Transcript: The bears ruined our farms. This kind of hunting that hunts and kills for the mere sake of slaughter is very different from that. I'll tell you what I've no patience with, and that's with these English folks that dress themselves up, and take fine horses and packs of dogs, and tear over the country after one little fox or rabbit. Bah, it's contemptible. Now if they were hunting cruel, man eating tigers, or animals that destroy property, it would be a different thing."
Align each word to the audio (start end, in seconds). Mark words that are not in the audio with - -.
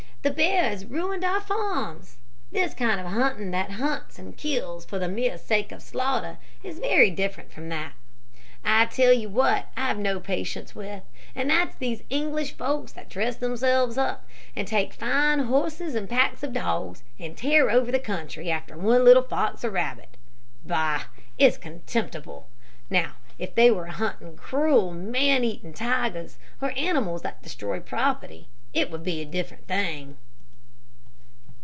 The 0.23 0.29
bears 0.29 0.85
ruined 0.85 1.23
our 1.23 1.41
farms. 1.41 2.17
This 2.51 2.75
kind 2.75 2.99
of 3.01 3.07
hunting 3.07 3.49
that 3.49 3.71
hunts 3.71 4.19
and 4.19 4.37
kills 4.37 4.85
for 4.85 4.99
the 4.99 5.07
mere 5.07 5.35
sake 5.35 5.71
of 5.71 5.81
slaughter 5.81 6.37
is 6.63 6.77
very 6.77 7.09
different 7.09 7.51
from 7.51 7.69
that. 7.69 7.93
I'll 8.63 8.87
tell 8.87 9.11
you 9.11 9.29
what 9.29 9.71
I've 9.75 9.97
no 9.97 10.19
patience 10.19 10.75
with, 10.75 11.01
and 11.33 11.49
that's 11.49 11.71
with 11.73 11.79
these 11.79 12.03
English 12.11 12.51
folks 12.53 12.91
that 12.91 13.09
dress 13.09 13.37
themselves 13.37 13.97
up, 13.97 14.27
and 14.55 14.67
take 14.67 14.93
fine 14.93 15.39
horses 15.39 15.95
and 15.95 16.07
packs 16.07 16.43
of 16.43 16.53
dogs, 16.53 17.01
and 17.17 17.35
tear 17.35 17.71
over 17.71 17.91
the 17.91 17.97
country 17.97 18.51
after 18.51 18.77
one 18.77 19.03
little 19.03 19.23
fox 19.23 19.65
or 19.65 19.71
rabbit. 19.71 20.17
Bah, 20.63 21.05
it's 21.39 21.57
contemptible. 21.57 22.47
Now 22.91 23.13
if 23.39 23.55
they 23.55 23.71
were 23.71 23.87
hunting 23.87 24.37
cruel, 24.37 24.91
man 24.91 25.43
eating 25.43 25.73
tigers, 25.73 26.37
or 26.61 26.73
animals 26.77 27.23
that 27.23 27.41
destroy 27.41 27.79
property, 27.79 28.47
it 28.73 28.89
would 28.89 29.03
be 29.03 29.19
a 29.19 29.25
different 29.25 29.67
thing." 29.67 30.15